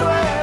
[0.00, 0.34] nueve.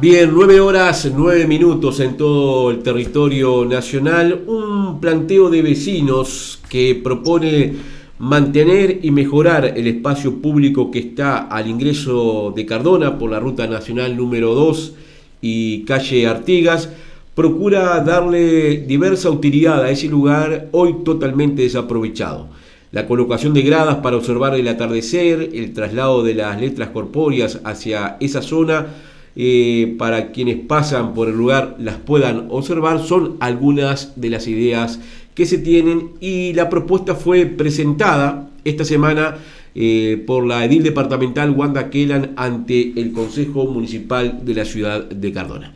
[0.00, 4.44] Bien, 9 horas 9 minutos en todo el territorio nacional.
[4.46, 7.74] Un planteo de vecinos que propone
[8.18, 13.66] mantener y mejorar el espacio público que está al ingreso de Cardona por la ruta
[13.66, 14.92] nacional número 2
[15.40, 16.90] y calle Artigas.
[17.34, 22.48] Procura darle diversa utilidad a ese lugar hoy totalmente desaprovechado.
[22.90, 28.16] La colocación de gradas para observar el atardecer, el traslado de las letras corpóreas hacia
[28.18, 28.88] esa zona,
[29.36, 34.98] eh, para quienes pasan por el lugar las puedan observar, son algunas de las ideas
[35.34, 39.36] que se tienen y la propuesta fue presentada esta semana
[39.76, 45.32] eh, por la edil departamental Wanda Kellan ante el Consejo Municipal de la ciudad de
[45.32, 45.72] Cardona.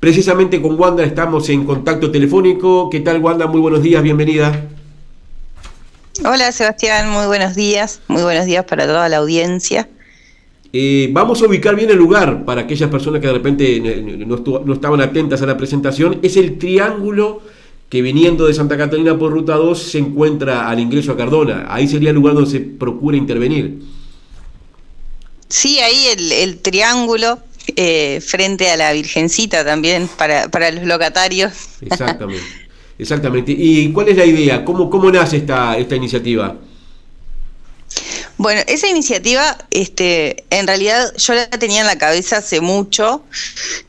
[0.00, 2.88] Precisamente con Wanda estamos en contacto telefónico.
[2.88, 3.48] ¿Qué tal Wanda?
[3.48, 4.68] Muy buenos días, bienvenida.
[6.24, 9.88] Hola Sebastián, muy buenos días, muy buenos días para toda la audiencia.
[10.72, 15.00] Eh, vamos a ubicar bien el lugar para aquellas personas que de repente no, estaban
[15.00, 16.20] atentas a la presentación.
[16.22, 17.42] Es el triángulo
[17.88, 21.66] que viniendo de Santa Catalina por Ruta 2 se encuentra al ingreso a Cardona.
[21.68, 23.80] Ahí sería el lugar donde se procura intervenir.
[25.48, 27.38] Sí, ahí el, el triángulo
[27.80, 31.52] eh, frente a la Virgencita también para, para los locatarios.
[31.80, 32.42] Exactamente,
[32.98, 33.54] exactamente.
[33.56, 34.64] ¿Y cuál es la idea?
[34.64, 36.56] ¿Cómo, cómo nace esta, esta iniciativa?
[38.36, 43.22] Bueno, esa iniciativa, este, en realidad yo la tenía en la cabeza hace mucho,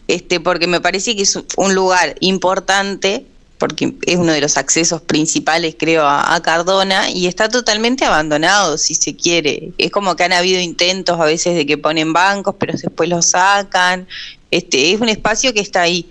[0.08, 3.26] este, porque me parece que es un lugar importante
[3.60, 8.96] porque es uno de los accesos principales, creo, a, Cardona, y está totalmente abandonado, si
[8.96, 9.74] se quiere.
[9.78, 13.28] Es como que han habido intentos a veces de que ponen bancos, pero después los
[13.28, 14.08] sacan.
[14.50, 16.08] Este, es un espacio que está ahí.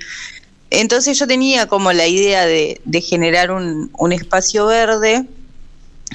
[0.70, 5.24] Entonces yo tenía como la idea de, generar un, espacio verde,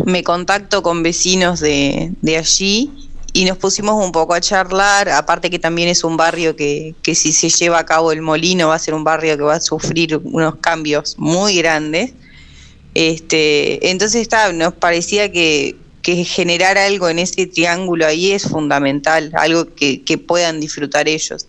[0.05, 2.91] me contacto con vecinos de allí
[3.33, 7.15] y nos pusimos un poco a charlar, aparte que también es un barrio que, que
[7.15, 9.59] si se lleva a cabo el molino va a ser un barrio que va a
[9.59, 12.13] sufrir unos cambios muy grandes.
[12.93, 19.31] Este, entonces está, nos parecía que, que generar algo en ese triángulo ahí es fundamental,
[19.35, 21.47] algo que, que puedan disfrutar ellos.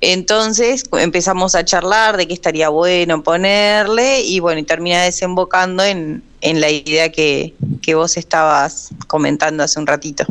[0.00, 6.22] Entonces empezamos a charlar de qué estaría bueno ponerle y bueno, y termina desembocando en,
[6.42, 10.24] en la idea que, que vos estabas comentando hace un ratito.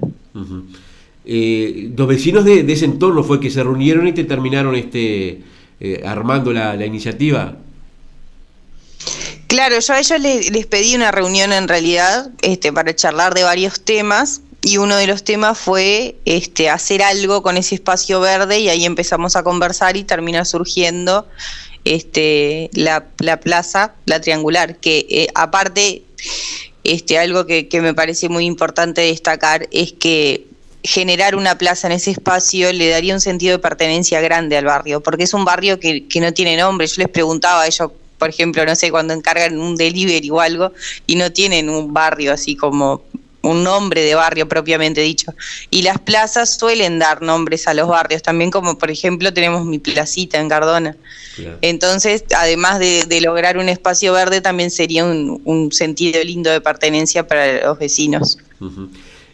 [1.26, 5.42] Eh, los vecinos de, ese entorno fue que se reunieron y te terminaron este,
[5.82, 7.58] eh, armando la, iniciativa.
[9.48, 13.82] Claro, yo a ellos les, pedí una reunión en realidad este, para charlar de varios
[13.82, 18.70] temas y uno de los temas fue este, hacer algo con ese espacio verde y
[18.70, 21.28] ahí empezamos a conversar y termina surgiendo
[21.86, 23.06] este, la,
[23.40, 26.04] plaza, la triangular, que eh, aparte
[26.88, 30.48] este, algo que, me parece muy importante destacar es que
[30.84, 35.02] generar una plaza en ese espacio le daría un sentido de pertenencia grande al barrio,
[35.02, 36.88] porque es un barrio que, que no tiene nombre.
[36.88, 40.72] Yo les preguntaba a ellos, por ejemplo, no sé, cuando encargan un delivery o algo,
[41.06, 43.04] y no tienen un barrio así como
[43.42, 45.34] un nombre de barrio propiamente dicho.
[45.70, 49.80] Y las plazas suelen dar nombres a los barrios, también como por ejemplo tenemos mi
[49.80, 50.96] placita en Cardona.
[51.62, 57.66] Entonces, además de, lograr un espacio verde, también sería un, sentido lindo de pertenencia para
[57.66, 58.38] los vecinos.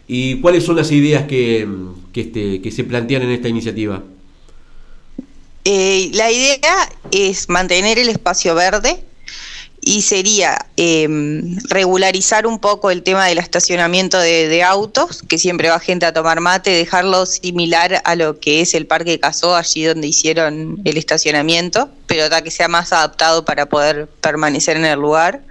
[0.07, 1.67] ¿Y cuáles son las ideas que,
[2.11, 4.03] que, este, que se plantean en esta iniciativa?
[5.65, 9.03] Eh, la idea es mantener el espacio verde,
[9.93, 15.79] y sería em, regularizar un poco el tema del estacionamiento de, autos, que siempre va
[15.79, 20.07] gente a tomar mate, dejarlo similar a lo que es el Parque Casó, allí donde
[20.07, 25.41] hicieron el estacionamiento, pero que sea más adaptado para poder permanecer en el lugar.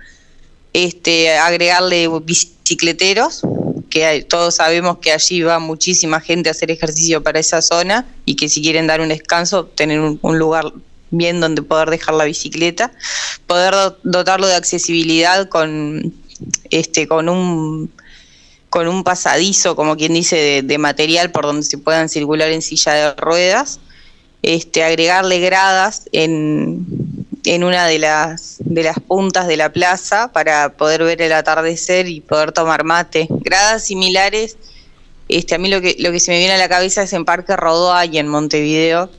[0.72, 3.42] Este, agregarle bicicleteros,
[3.90, 8.34] que todos sabemos que allí va muchísima gente a hacer ejercicio para esa zona y
[8.34, 10.72] que si quieren dar un descanso, tener un lugar
[11.12, 12.90] bien donde poder dejar la bicicleta,
[13.46, 16.12] poder dotarlo de accesibilidad con
[16.70, 17.92] este con un
[18.72, 22.94] con un pasadizo, como quien dice, de, material por donde se puedan circular en silla
[22.94, 23.80] de ruedas,
[24.40, 26.86] este, agregarle gradas en,
[27.44, 32.08] en una de las, de las puntas de la plaza para poder ver el atardecer
[32.08, 33.26] y poder tomar mate.
[33.28, 34.56] Gradas similares,
[35.28, 37.26] este, a mí lo que, lo que se me viene a la cabeza es en
[37.26, 39.10] Parque Rodó y en Montevideo,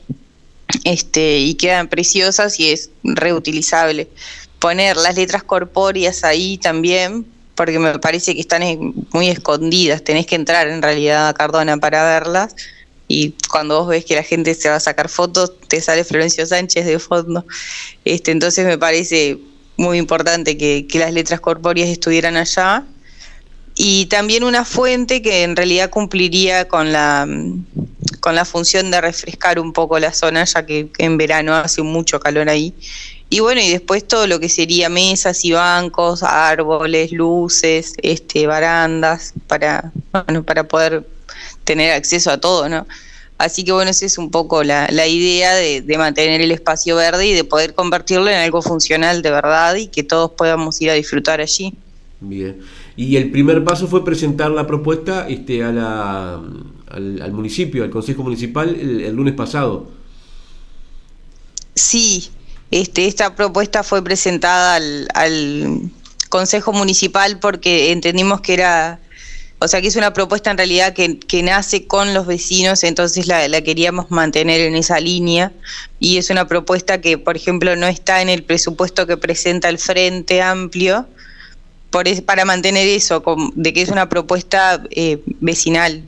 [0.84, 4.08] este, y quedan preciosas y es reutilizable.
[4.58, 8.62] Poner las letras corpóreas ahí también, porque me parece que están
[9.12, 12.54] muy escondidas, tenés que entrar en realidad a Cardona para verlas.
[13.08, 16.46] Y cuando vos ves que la gente se va a sacar fotos, te sale Florencio
[16.46, 17.44] Sánchez de fondo.
[18.04, 19.38] Este, entonces me parece
[19.76, 22.84] muy importante que, que las letras corpóreas estuvieran allá.
[23.76, 27.26] Y también una fuente que en realidad cumpliría con la,
[28.24, 32.20] con la función de refrescar un poco la zona, ya que en verano hace mucho
[32.20, 32.72] calor ahí.
[33.28, 39.34] Y bueno, y después todo lo que sería mesas y bancos, árboles, luces, este, barandas,
[39.46, 41.06] para, bueno, para poder
[41.64, 42.86] tener acceso a todo, ¿no?
[43.36, 46.96] Así que bueno, esa es un poco la, la idea de, de, mantener el espacio
[46.96, 50.88] verde y de poder convertirlo en algo funcional de verdad y que todos podamos ir
[50.88, 51.74] a disfrutar allí.
[52.22, 52.58] Bien.
[52.96, 56.40] Y el primer paso fue presentar la propuesta este, a la,
[56.88, 59.90] al, al municipio, al Consejo Municipal, el, lunes pasado.
[61.74, 62.30] Sí,
[62.70, 65.90] este, esta propuesta fue presentada al,
[66.28, 68.98] Consejo Municipal porque entendimos que era
[69.60, 73.28] o sea que es una propuesta en realidad que, que nace con los vecinos, entonces
[73.28, 75.52] la, la, queríamos mantener en esa línea
[76.00, 79.78] y es una propuesta que, por ejemplo, no está en el presupuesto que presenta el
[79.78, 81.06] Frente Amplio
[81.94, 83.22] por es, para mantener eso,
[83.54, 86.02] de que es una propuesta eh, vecinal.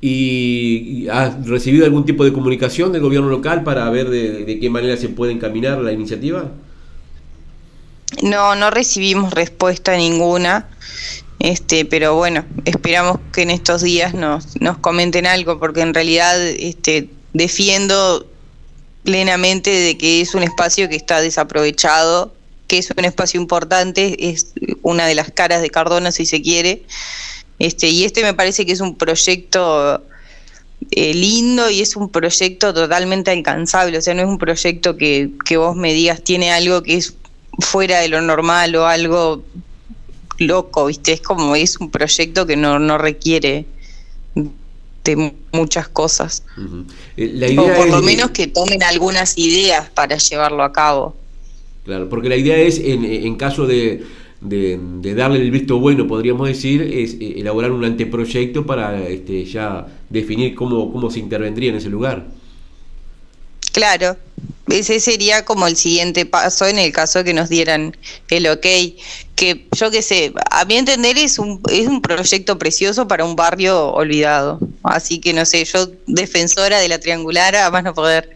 [0.00, 4.70] ¿Y has recibido algún tipo de comunicación del gobierno local para ver de, de qué
[4.70, 6.52] manera se puede encaminar la iniciativa?
[8.22, 10.68] No, no recibimos respuesta ninguna.
[11.40, 16.40] Este, pero bueno, esperamos que en estos días nos, nos comenten algo, porque en realidad
[16.40, 18.26] este, defiendo
[19.04, 22.34] plenamente de que es un espacio que está desaprovechado,
[22.66, 26.82] que es un espacio importante, es una de las caras de Cardona si se quiere,
[27.58, 30.02] este, y este me parece que es un proyecto
[30.90, 35.30] eh, lindo y es un proyecto totalmente alcanzable, o sea, no es un proyecto que,
[35.44, 37.14] que vos me digas tiene algo que es
[37.58, 39.42] fuera de lo normal o algo
[40.38, 41.12] loco, ¿viste?
[41.12, 43.66] Es como es un proyecto que no, no requiere
[45.04, 46.44] de muchas cosas.
[46.56, 46.84] Uh -huh.
[47.16, 51.16] La idea o por lo menos que tomen algunas ideas para llevarlo a cabo.
[51.84, 54.04] Claro, porque la idea es, en, en caso de,
[54.40, 59.44] de, de, darle el visto bueno, podríamos decir, es eh, elaborar un anteproyecto para este,
[59.44, 62.26] ya definir cómo, cómo se intervendría en ese lugar.
[63.72, 64.16] Claro,
[64.68, 67.96] ese sería como el siguiente paso en el caso que nos dieran
[68.28, 68.66] el ok.
[69.34, 73.36] Que yo qué sé, a mi entender es un, es un proyecto precioso para un
[73.36, 74.58] barrio olvidado.
[74.82, 78.30] Así que no sé, yo defensora de la triangular a más no poder.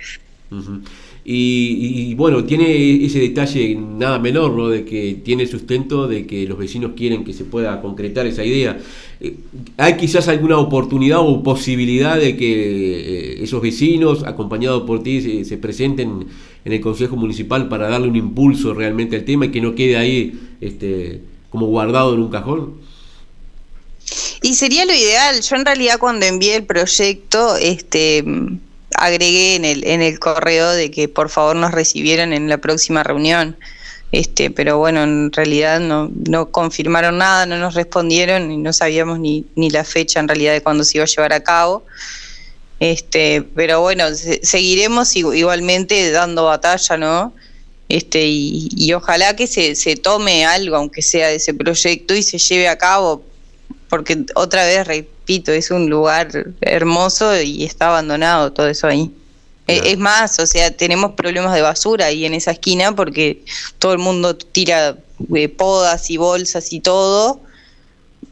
[0.50, 0.82] Uh -huh.
[1.24, 4.68] Y, bueno, tiene ese detalle nada menor, ¿no?
[4.68, 8.80] De que tiene sustento de que los vecinos quieren que se pueda concretar esa idea.
[9.20, 9.36] Eh,
[9.76, 15.44] ¿Hay quizás alguna oportunidad o posibilidad de que eh, esos vecinos, acompañados por ti, se,
[15.44, 16.26] se, presenten
[16.64, 19.96] en el Consejo Municipal para darle un impulso realmente al tema y que no quede
[19.96, 21.20] ahí este,
[21.50, 22.74] como guardado en un cajón?
[24.42, 25.40] Y sería lo ideal.
[25.40, 28.24] Yo en realidad cuando envié el proyecto, este
[29.02, 33.02] agregué en el, en el correo de que por favor nos recibieran en la próxima
[33.02, 33.56] reunión.
[34.12, 39.18] Este, pero bueno, en realidad no, no confirmaron nada, no nos respondieron y no sabíamos
[39.18, 41.84] ni, ni la fecha en realidad de cuándo se iba a llevar a cabo.
[42.78, 47.34] Este, pero bueno, se, seguiremos igualmente dando batalla, ¿no?
[47.88, 52.22] Este, y, y ojalá que se, se tome algo, aunque sea de ese proyecto, y
[52.22, 53.24] se lleve a cabo,
[53.88, 54.86] porque otra vez
[55.22, 59.10] repito, es un lugar hermoso y está abandonado todo eso ahí.
[59.66, 59.84] Claro.
[59.84, 63.44] Es más, o sea, tenemos problemas de basura ahí en esa esquina porque
[63.78, 64.98] todo el mundo tira
[65.34, 67.40] eh, podas y bolsas y todo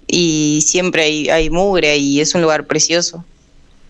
[0.08, 3.24] y siempre hay, hay mugre y es un lugar precioso.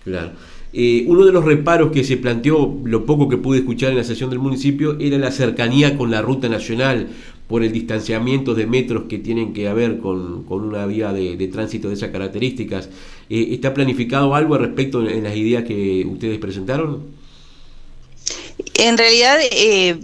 [0.04, 0.32] Claro.
[0.74, 4.04] Eh, uno de los reparos que se planteó, lo poco que pude escuchar en la
[4.04, 7.08] sesión del municipio, era la cercanía con la ruta nacional
[7.50, 11.88] por el distanciamiento de metros que tienen que haber con, con una vía de, tránsito
[11.88, 12.88] de esas características.
[13.28, 17.06] Eh, ¿Está planificado algo al respecto en, las ideas que ustedes presentaron?
[18.74, 19.98] En realidad eh,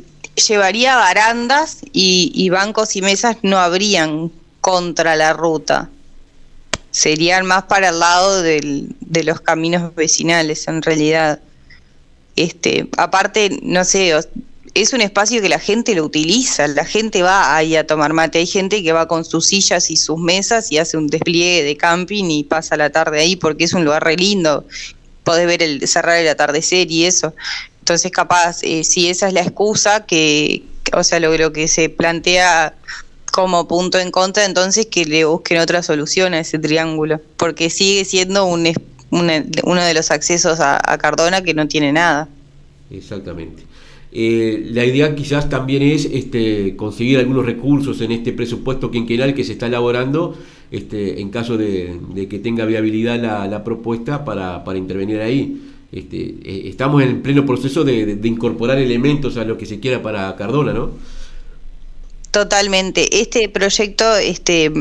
[0.49, 5.89] llevaría barandas y, bancos y mesas no habrían contra la ruta
[6.91, 11.41] serían más para el lado de los caminos vecinales en realidad.
[12.35, 14.15] Este, aparte, no sé,
[14.83, 18.39] es un espacio que la gente lo utiliza, la gente va ahí a tomar mate,
[18.39, 21.77] hay gente que va con sus sillas y sus mesas y hace un despliegue de
[21.77, 24.67] camping y pasa la tarde ahí porque es un lugar re lindo,
[25.25, 27.35] podés ver el cerrar el atardecer y eso.
[27.79, 31.89] Entonces, capaz, eh, si esa es la excusa que, o sea, lo, lo que se
[31.89, 32.75] plantea
[33.33, 38.05] como punto en contra, entonces que le busquen otra solución a ese triángulo, porque sigue
[38.05, 38.73] siendo un,
[39.11, 42.29] uno de los accesos a, Cardona que no tiene nada.
[42.91, 43.63] Exactamente.
[44.19, 49.45] Eh, la idea quizás también es este, conseguir algunos recursos en este presupuesto quinquenal que
[49.45, 50.35] se está elaborando,
[50.71, 55.61] este, en caso de, de que tenga viabilidad la, propuesta para, intervenir ahí.
[55.93, 60.35] este, eh, estamos en pleno proceso de, incorporar elementos a lo que se quiera para
[60.35, 60.93] Cardona, ¿no?
[62.31, 63.21] Totalmente.
[63.21, 64.73] Este proyecto, este,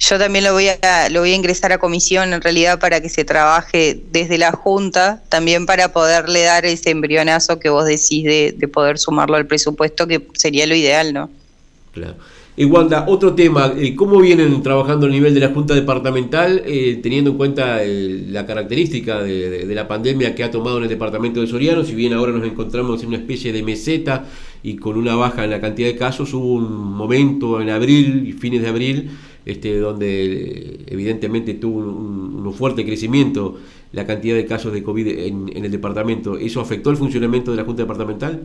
[0.00, 3.08] yo también lo voy a, lo voy a ingresar a comisión en realidad para que
[3.08, 8.54] se trabaje desde la Junta, también para poderle dar ese embrionazo que vos decís de,
[8.56, 11.30] de poder sumarlo al presupuesto, que sería lo ideal, ¿no?
[11.92, 12.16] Claro.
[12.56, 16.98] Y Wanda, otro tema, eh, ¿cómo vienen trabajando a nivel de la Junta Departamental, eh,
[17.02, 21.46] teniendo en cuenta la característica de, la pandemia que ha tomado en el departamento de
[21.46, 21.84] Soriano?
[21.84, 24.26] Si bien ahora nos encontramos en una especie de meseta
[24.62, 28.32] y con una baja en la cantidad de casos, hubo un momento en abril y
[28.32, 29.10] fines de abril
[29.46, 33.58] este, donde evidentemente tuvo un, fuerte crecimiento
[33.92, 36.36] la cantidad de casos de COVID en, en el departamento.
[36.36, 38.42] ¿Eso afectó el funcionamiento de la Junta Departamental?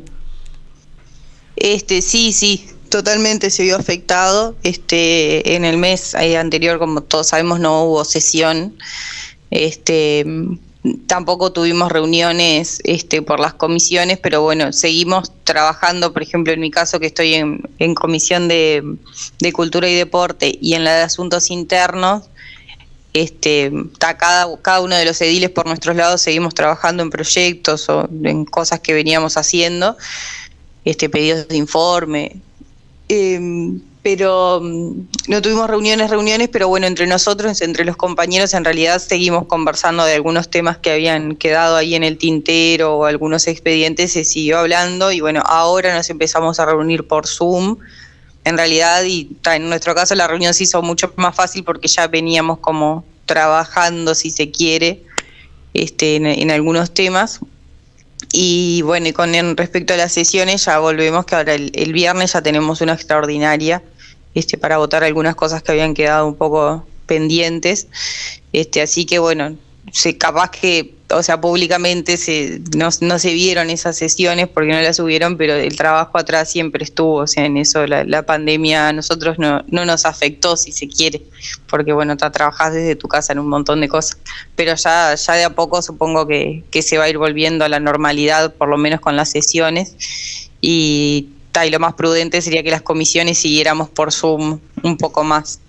[1.55, 4.55] Este, sí, sí, totalmente se vio afectado.
[4.63, 8.75] Este, en el mes eh, anterior, como todos sabemos, no hubo sesión.
[9.51, 10.25] Este,
[11.07, 16.71] tampoco tuvimos reuniones este, por las comisiones, pero bueno, seguimos trabajando, por ejemplo, en mi
[16.71, 18.83] caso que estoy en, en comisión de,
[19.39, 22.23] de, cultura y deporte y en la de asuntos internos,
[23.13, 28.09] este, cada, cada uno de los ediles por nuestros lados seguimos trabajando en proyectos o
[28.23, 29.95] en cosas que veníamos haciendo
[30.83, 32.35] este, pedidos de informe.
[33.07, 38.63] Em, pero mm, no tuvimos reuniones, reuniones, pero bueno, entre nosotros, entre los compañeros, en
[38.63, 43.47] realidad seguimos conversando de algunos temas que habían quedado ahí en el tintero o algunos
[43.47, 47.77] expedientes, se siguió hablando y bueno, ahora nos empezamos a reunir por Zoom.
[48.43, 52.05] En realidad, y en nuestro caso la reunión se hizo mucho más fácil porque ya
[52.05, 55.01] veníamos como trabajando, si se quiere,
[55.74, 57.39] este, en algunos temas.
[58.31, 62.41] Y bueno, y con respecto a las sesiones, ya volvemos que ahora el, viernes ya
[62.41, 63.81] tenemos una extraordinaria
[64.35, 67.87] este, para votar algunas cosas que habían quedado un poco pendientes.
[68.53, 69.57] Este, así que bueno,
[70.19, 75.37] capaz que o sea, públicamente se, no, se vieron esas sesiones porque no las hubieron,
[75.37, 79.63] pero el trabajo atrás siempre estuvo, o sea, en eso la, pandemia a nosotros no,
[79.67, 81.21] no, nos afectó, si se quiere,
[81.69, 84.17] porque bueno, te trabajás desde tu casa en un montón de cosas,
[84.55, 87.69] pero ya, ya de a poco supongo que, que se va a ir volviendo a
[87.69, 89.95] la normalidad, por lo menos con las sesiones,
[90.59, 91.29] y,
[91.63, 95.59] y lo más prudente sería que las comisiones siguiéramos por Zoom un poco más.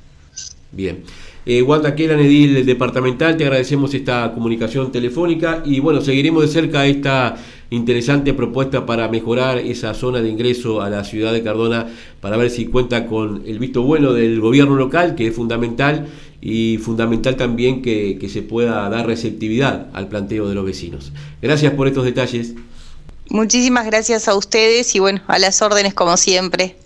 [0.73, 1.05] Bien.
[1.45, 6.87] Eh, Wanda Kelan, edil departamental, te agradecemos esta comunicación telefónica y bueno, seguiremos de cerca
[6.87, 7.37] esta
[7.71, 11.87] interesante propuesta para mejorar esa zona de ingreso a la ciudad de Cardona
[12.21, 16.09] para ver si cuenta con el visto bueno del gobierno local, que es fundamental,
[16.41, 21.13] y fundamental también que, que se pueda dar receptividad al planteo de los vecinos.
[21.41, 22.55] Gracias por estos detalles.
[23.29, 26.77] Muchísimas gracias a ustedes y bueno, a las órdenes como siempre.